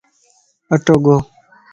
[0.73, 1.15] اٽو ڳو